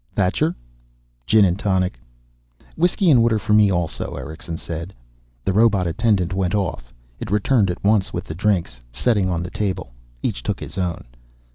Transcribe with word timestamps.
"Thacher?" 0.15 0.55
"Gin 1.27 1.45
and 1.45 1.59
tonic." 1.59 1.99
"Whiskey 2.75 3.11
and 3.11 3.21
water 3.21 3.37
for 3.37 3.53
me, 3.53 3.71
also," 3.71 4.15
Erickson 4.15 4.57
said. 4.57 4.95
The 5.45 5.53
robot 5.53 5.85
attendant 5.85 6.33
went 6.33 6.55
off. 6.55 6.91
It 7.19 7.29
returned 7.29 7.69
at 7.69 7.83
once 7.83 8.11
with 8.11 8.23
the 8.23 8.33
drinks, 8.33 8.81
setting 8.91 9.25
them 9.25 9.33
on 9.35 9.43
the 9.43 9.51
table. 9.51 9.91
Each 10.23 10.41
took 10.41 10.59
his 10.59 10.79
own. 10.79 11.05